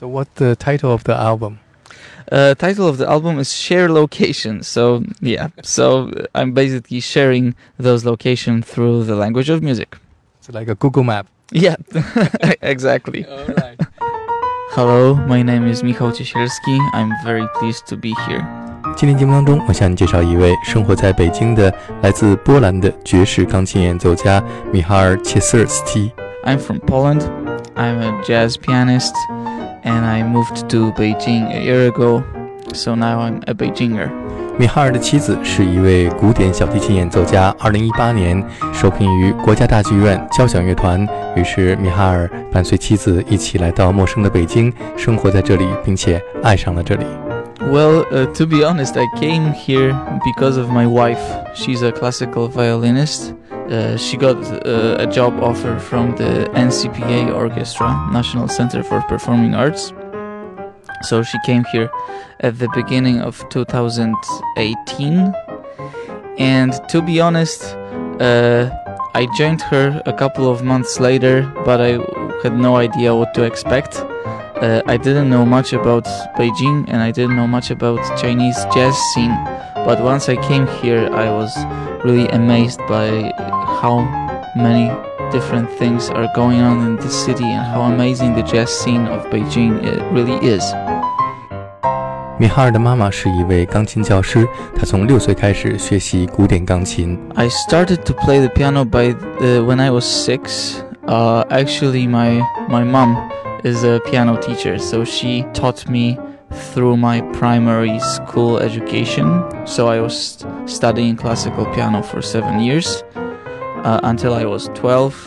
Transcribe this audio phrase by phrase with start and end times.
[0.00, 1.58] So, what's the title of the album?
[2.32, 4.62] Uh, title of the album is Share Location.
[4.62, 9.98] So yeah, so I'm basically sharing those locations through the language of music.
[10.38, 11.26] It's like a Google Map.
[11.52, 11.76] Yeah,
[12.62, 13.26] exactly.
[13.26, 13.78] All right.
[14.70, 16.78] Hello, my name is Michał Ciesielski.
[16.94, 18.42] I'm very pleased to be here.
[18.96, 21.70] 今天节目当中，我向你介绍一位生活在北京的
[22.00, 24.42] 来自波兰的爵士钢琴演奏家
[24.72, 26.10] 米哈尔·切斯尔斯基。
[26.42, 27.20] I'm from Poland.
[27.74, 29.12] I'm a jazz pianist,
[29.83, 32.23] and I moved to Beijing a year ago.
[32.73, 34.09] So now I'm a Beijinger.
[34.57, 37.53] 米哈尔的妻子是一位古典小提琴演奏家。
[37.59, 47.05] 二零一八年受聘于国家大剧院交响乐团，于是米哈尔伴随妻子一起来到陌生的北京，生活在这里，并且爱上了这里。
[47.59, 49.93] Well, uh, to be honest, I came here
[50.23, 51.19] because of my wife.
[51.55, 53.33] She's a classical violinist.
[53.70, 59.54] Uh, she got uh, a job offer from the NCPA Orchestra, National Center for Performing
[59.54, 59.92] Arts.
[61.02, 61.88] So she came here
[62.40, 65.34] at the beginning of 2018.
[66.38, 67.62] And to be honest,
[68.18, 68.70] uh,
[69.14, 72.00] I joined her a couple of months later, but I
[72.42, 73.96] had no idea what to expect.
[73.96, 78.96] Uh, I didn't know much about Beijing and I didn't know much about Chinese jazz
[79.14, 79.34] scene.
[79.86, 81.54] But once I came here, I was
[82.03, 83.31] really amazed by
[83.81, 83.99] how
[84.55, 84.91] many
[85.31, 89.25] different things are going on in the city and how amazing the jazz scene of
[89.31, 90.63] Beijing it really is.
[92.37, 94.45] 米哈尔的妈妈是一位钢琴教师，
[94.77, 97.17] 她从六岁开始学习古典钢琴。
[97.35, 100.81] I started to play the piano by the, when I was six.
[101.07, 103.15] Uh, actually, my my mom
[103.63, 106.17] is a piano teacher, so she taught me
[106.60, 109.44] through my primary school education.
[109.66, 115.26] So I was studying classical piano for seven years uh, until I was 12,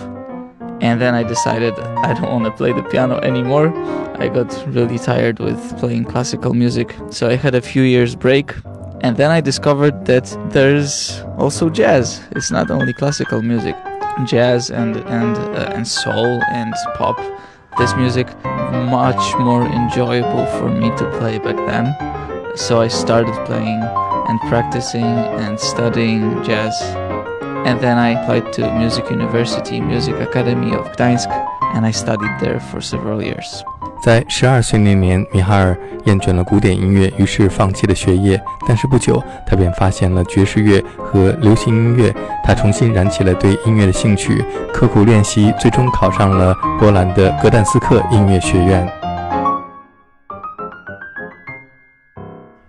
[0.81, 3.73] and then I decided I don't want to play the piano anymore.
[4.19, 8.53] I got really tired with playing classical music, so I had a few years break
[9.03, 12.21] and then I discovered that there's also jazz.
[12.31, 13.75] It's not only classical music,
[14.25, 17.19] jazz and and uh, and soul and pop.
[17.77, 18.27] This music
[18.73, 21.95] much more enjoyable for me to play back then.
[22.57, 23.81] So I started playing
[24.27, 26.75] and practicing and studying jazz.
[27.65, 31.29] And then I applied to Music University, Music Academy of Gdańsk,
[31.75, 33.63] and I studied there for several years.
[34.03, 38.37] 在十二岁那年，米哈尔厌倦了古典音乐，于是放弃了学业。
[38.67, 44.43] 但是不久，他便发现了爵士乐和流行音乐，他重新燃起了对音乐的兴趣，
[44.73, 48.85] 刻苦练习，最终考上了波兰的格但斯克音乐学院。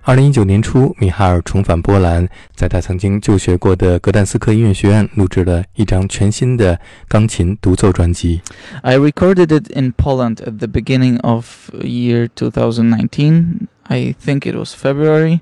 [0.03, 8.41] 二零一九年初，米哈尔重返波兰，在他曾经就学过的格但斯克音乐学院录制了一张全新的钢琴独奏专辑。
[8.81, 13.67] I recorded it in Poland at the beginning of year 2019.
[13.83, 15.41] I think it was February.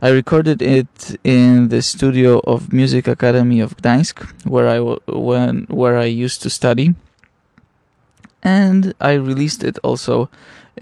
[0.00, 5.66] I recorded it in the studio of Music Academy of Gdańsk, where I w- when
[5.68, 6.94] where I used to study,
[8.42, 10.30] and I released it also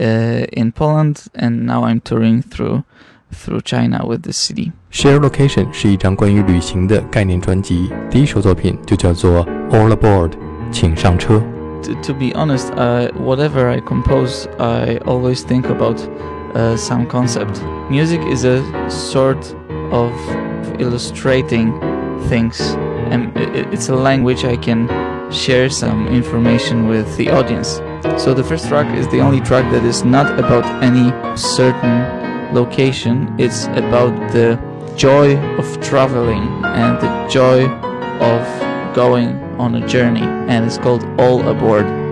[0.00, 1.24] uh, in Poland.
[1.34, 2.84] And now I'm touring through
[3.32, 4.72] through China with the CD.
[4.90, 10.32] Share Location 是一张关于旅行的概念专辑，第一首作品就叫做 All Aboard，
[10.72, 11.42] 请上车。
[11.82, 16.00] to, to be honest, uh, whatever I compose, I always think about
[16.54, 17.60] uh, some concept.
[17.88, 19.54] Music is a sort
[19.92, 20.10] of
[20.78, 21.72] illustrating
[22.28, 22.58] things,
[23.10, 24.88] and i- i- it's a language I can
[25.30, 27.80] share some information with the audience.
[28.16, 32.04] So the first track is the only track that is not about any certain
[32.53, 33.33] location.
[33.39, 34.59] It's about the
[34.95, 37.67] joy of traveling and the joy
[38.19, 42.02] of going on a journey, and it's called All Aboard.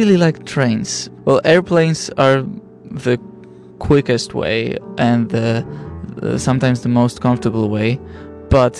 [0.00, 1.10] Really like trains.
[1.26, 2.42] Well, airplanes are
[3.06, 3.18] the
[3.78, 5.64] quickest way and the,
[6.38, 8.00] sometimes the most comfortable way,
[8.48, 8.74] but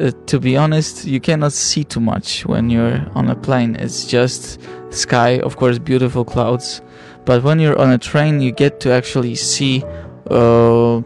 [0.00, 3.76] uh, to be honest, you cannot see too much when you're on a plane.
[3.76, 4.60] It's just
[4.90, 6.82] sky, of course, beautiful clouds,
[7.26, 9.82] But when you're on a train, you get to actually see
[10.30, 11.02] uh,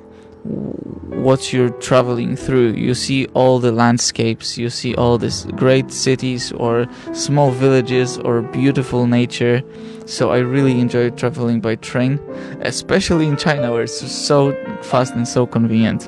[1.20, 2.74] what you're traveling through.
[2.76, 8.42] You see all the landscapes, you see all these great cities or small villages or
[8.42, 9.64] beautiful nature.
[10.06, 12.20] So I really enjoy traveling by train,
[12.62, 16.08] especially in China where it's so fast and so convenient.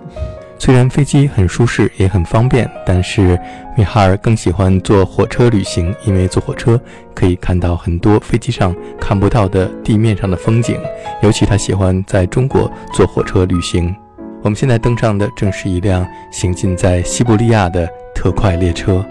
[0.59, 3.39] 虽然飞机很舒适也很方便，但是
[3.77, 6.79] 米哈尔更喜欢坐火车旅行，因为坐火车
[7.13, 10.79] 可以看到很多飞机上看不到的地面上的风景。
[11.21, 13.95] 尤其他喜欢在中国坐火车旅行。
[14.42, 19.04] 我们现在登上的正是一辆行进在西伯利亚的特快列车。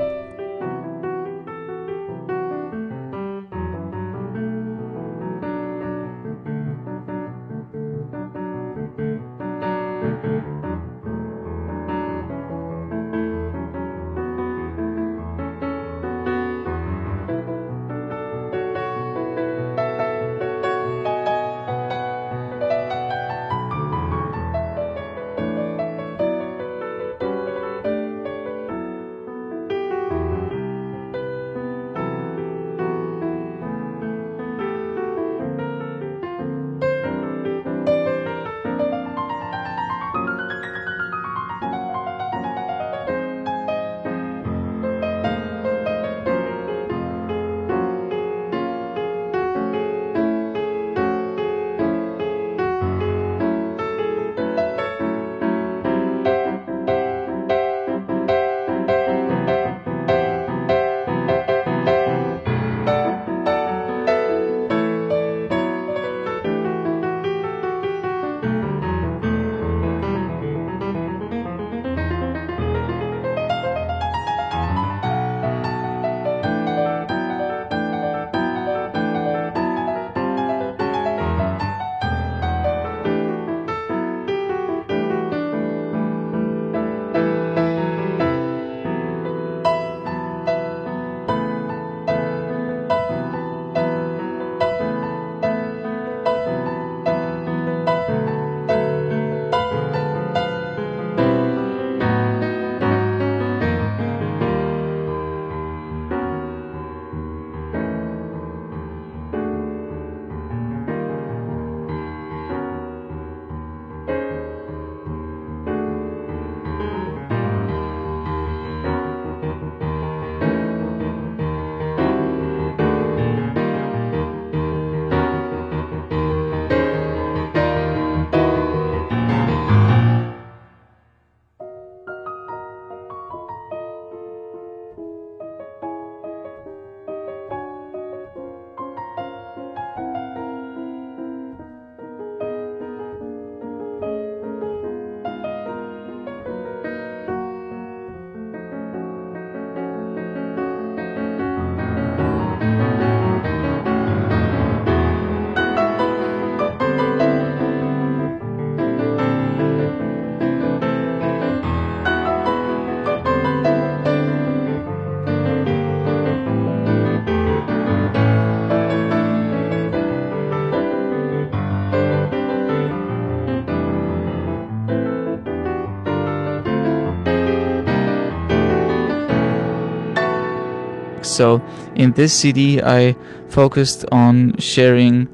[181.31, 181.61] So
[181.95, 183.15] in this CD, I
[183.50, 185.27] focused on sharing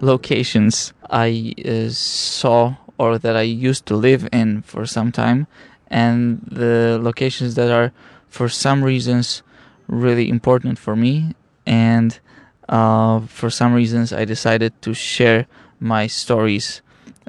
[0.00, 5.46] locations I uh, saw or that I used to live in for some time,
[5.88, 7.92] and the locations that are,
[8.28, 9.42] for some reasons,
[9.88, 11.34] really important for me.
[11.66, 12.18] And
[12.68, 15.46] uh, for some reasons, I decided to share
[15.80, 16.80] my stories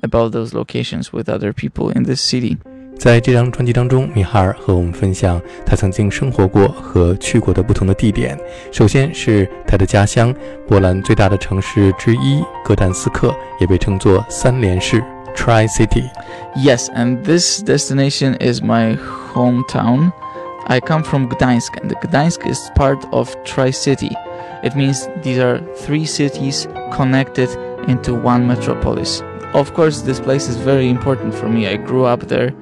[0.01, 2.57] about those locations with other people in this city.
[2.97, 8.37] 在这张专辑当中，米哈尔和我们分享他曾经生活过和去过的不同的地点。
[8.71, 10.33] 首先是他的家乡，
[10.67, 15.03] 波兰最大的城市之一格但斯克，也被称作三连市
[15.35, 16.05] （Tri City）。
[16.55, 18.97] Yes, and this destination is my
[19.33, 20.11] hometown.
[20.67, 24.11] I come from Gdańsk, and Gdańsk is part of Tri City.
[24.63, 27.49] It means these are three cities connected
[27.87, 29.21] into one metropolis.
[29.53, 31.67] Of course, this place is very important for me.
[31.67, 32.53] I grew up there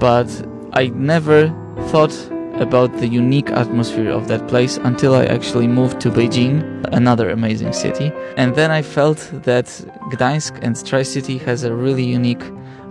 [0.00, 0.28] but
[0.72, 1.48] I never
[1.88, 2.14] thought
[2.54, 7.72] about the unique atmosphere of that place until I actually moved to Beijing, another amazing
[7.72, 8.10] city.
[8.36, 9.66] And then I felt that
[10.10, 12.42] Gdańsk and Tri City has a really unique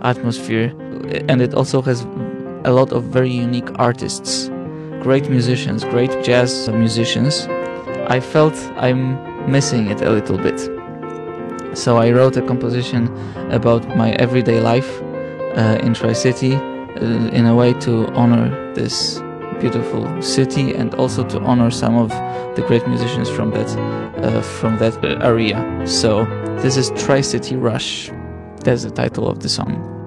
[0.02, 0.72] atmosphere
[1.28, 2.02] and it also has
[2.64, 4.48] a lot of very unique artists,
[5.02, 7.46] great musicians, great jazz musicians.
[8.08, 10.58] I felt I'm missing it a little bit.
[11.76, 13.08] So I wrote a composition
[13.50, 15.00] about my everyday life
[15.56, 16.58] uh, in Tri City
[16.96, 19.20] uh, in a way to honor this
[19.60, 22.08] beautiful city and also to honor some of
[22.56, 23.68] the great musicians from that
[24.24, 25.86] uh, from that area.
[25.86, 26.24] So
[26.62, 28.10] this is Tri City Rush.
[28.64, 29.99] That's the title of the song.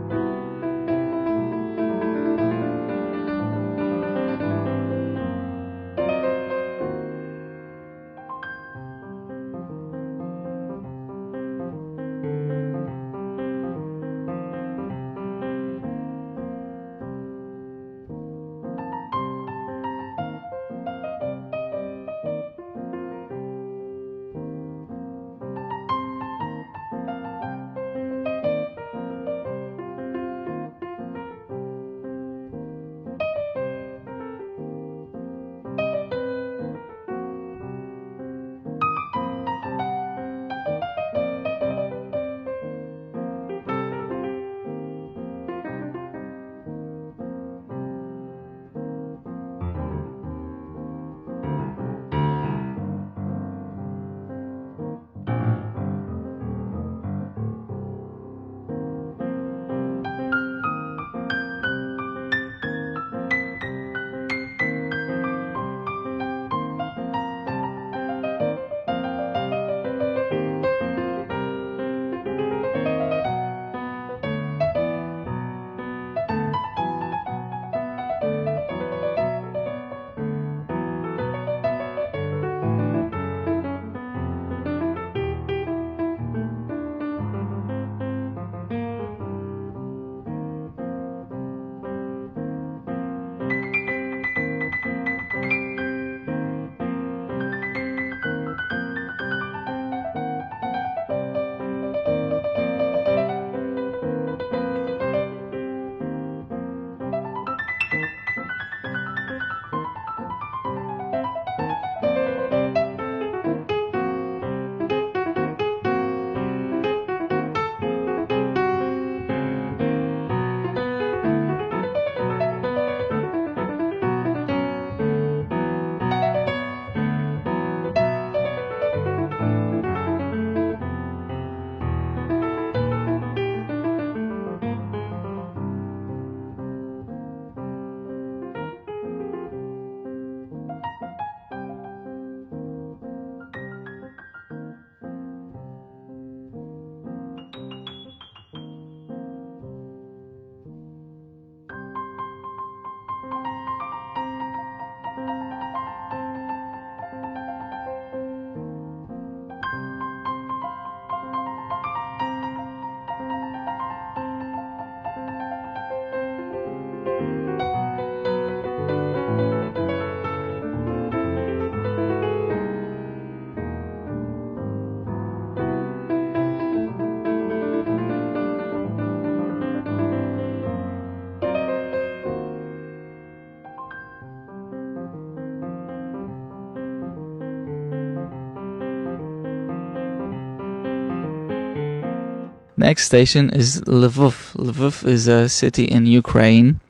[192.83, 194.35] Next station is Lviv.
[194.57, 196.81] Lviv is a city in Ukraine.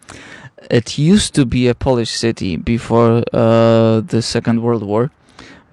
[0.71, 5.11] It used to be a Polish city before uh, the Second World War,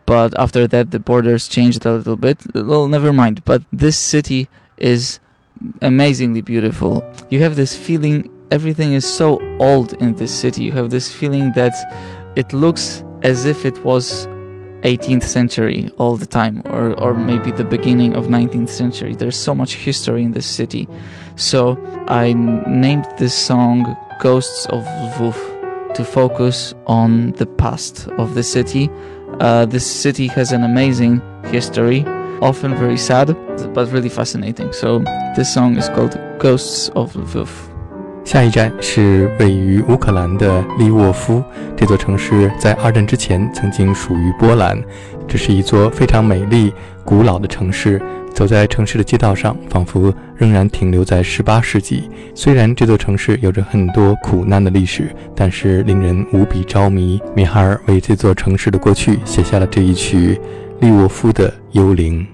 [0.04, 2.38] but after that the borders changed a little bit.
[2.54, 3.36] Well, never mind.
[3.46, 5.20] But this city is
[5.80, 7.02] amazingly beautiful.
[7.30, 10.64] You have this feeling everything is so old in this city.
[10.64, 11.72] You have this feeling that
[12.36, 14.28] it looks as if it was
[14.82, 19.14] 18th century all the time or, or maybe the beginning of 19th century.
[19.14, 20.88] There's so much history in this city.
[21.36, 28.42] So i named this song ghosts of lvov to focus on the past of the
[28.42, 28.90] city.
[29.40, 32.04] Uh, this city has an amazing history
[32.42, 33.28] often very sad
[33.74, 34.72] but really fascinating.
[34.72, 35.00] So
[35.36, 37.69] this song is called ghosts of lvov
[38.30, 41.42] 下一站是位于乌克兰的利沃夫。
[41.76, 44.80] 这座城市在二战之前曾经属于波兰。
[45.26, 46.72] 这是一座非常美丽、
[47.04, 48.00] 古老的城市。
[48.32, 52.08] 走在城市的街道上，仿佛仍然停留在18世纪。
[52.32, 57.20] 虽然这座城市有着很多苦难的历史，但是令人无比着迷。
[57.34, 60.40] 米哈尔为这座城市的过去写下了这一曲
[60.80, 62.24] 《利沃夫的幽灵》。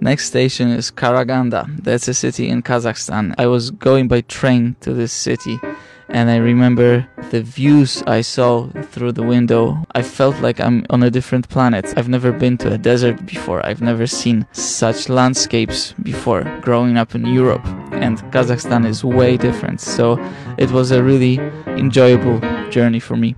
[0.00, 1.66] Next station is Karaganda.
[1.82, 3.34] That's a city in Kazakhstan.
[3.38, 5.58] I was going by train to this city
[6.08, 9.78] and I remember the views I saw through the window.
[9.94, 11.94] I felt like I'm on a different planet.
[11.96, 13.64] I've never been to a desert before.
[13.66, 17.66] I've never seen such landscapes before growing up in Europe.
[17.92, 19.80] And Kazakhstan is way different.
[19.80, 20.18] So
[20.58, 22.38] it was a really enjoyable
[22.70, 23.34] journey for me.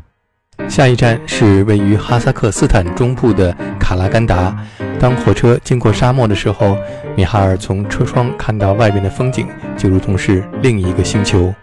[0.69, 4.55] 下一站是位于哈萨克斯坦中部的卡拉干达。
[5.04, 6.78] 当火车经过沙漠的时候，
[7.14, 11.54] 米哈尔从车窗看到外边的风景，就如同是另一个星球。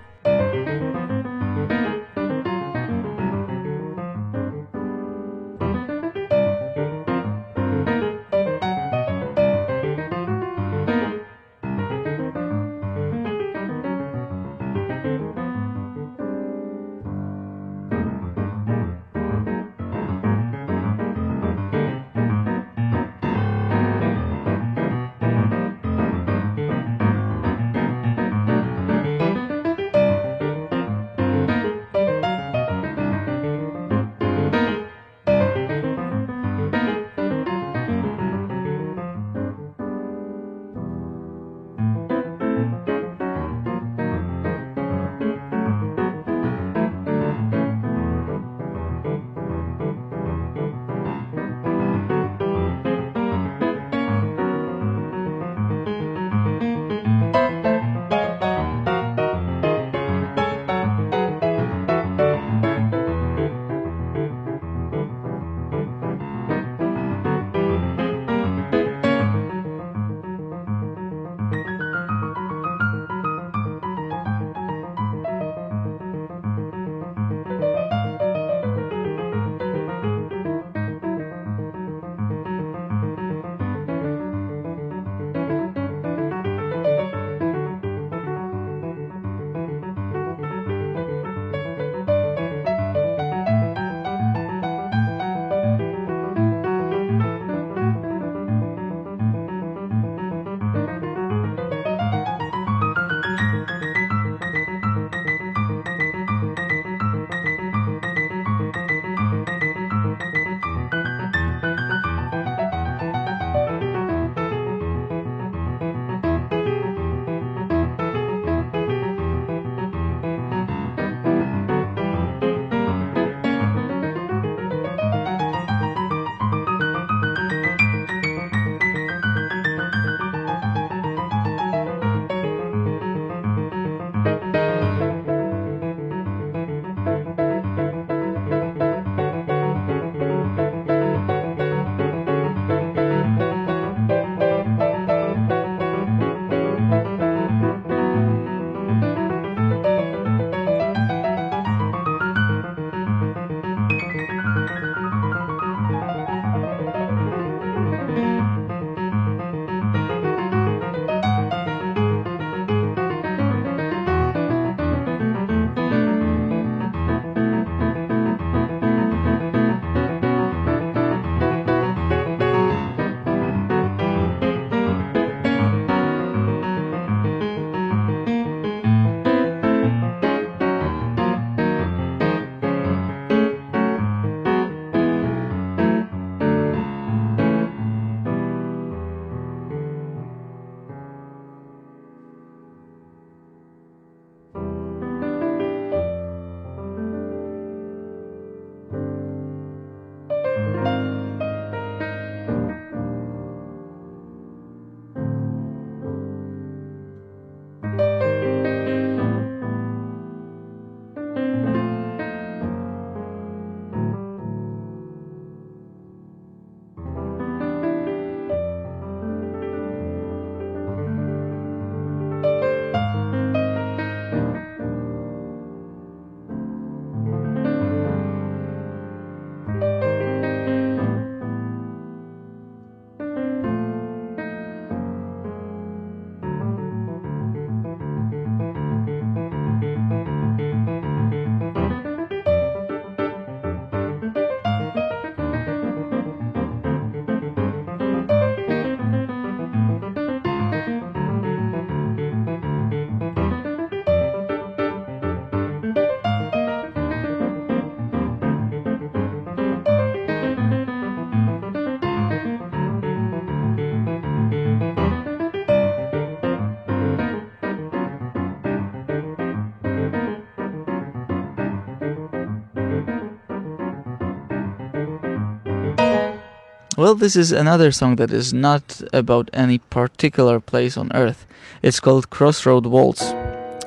[277.01, 281.47] Well, this is another song that is not about any particular place on earth.
[281.81, 283.23] It's called Crossroad Waltz.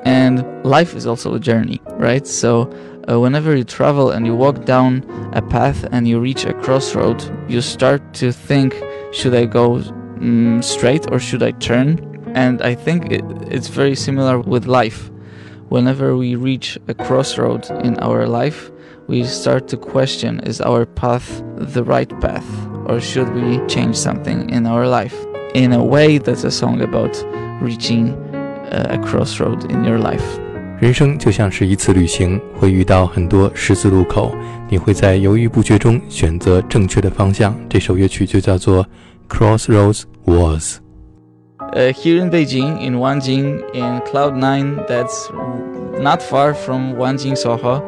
[0.03, 2.25] And life is also a journey, right?
[2.25, 2.73] So,
[3.07, 7.23] uh, whenever you travel and you walk down a path and you reach a crossroad,
[7.47, 8.73] you start to think,
[9.11, 9.75] should I go
[10.17, 12.33] mm, straight or should I turn?
[12.33, 15.11] And I think it, it's very similar with life.
[15.69, 18.71] Whenever we reach a crossroad in our life,
[19.05, 24.49] we start to question is our path the right path or should we change something
[24.49, 25.15] in our life?
[25.53, 27.15] In a way, that's a song about
[27.61, 28.13] reaching
[28.71, 30.39] uh, a crossroad in your life.
[30.79, 34.35] 人生就像是一次旅行，会遇到很多十字路口，
[34.69, 37.55] 你会在犹豫不决中选择正确的方向。
[37.69, 38.83] 这首乐曲就叫做
[39.29, 40.75] 《Crossroads Waltz》。
[41.73, 45.29] Uh, here in Beijing, in Wangjing, in Cloud Nine, that's
[46.01, 47.81] not far from Wangjing Soho.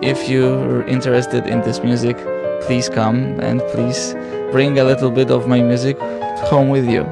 [0.00, 2.16] If you're interested in this music,
[2.62, 4.14] please come and please
[4.52, 5.98] bring a little bit of my music
[6.48, 7.04] home with you.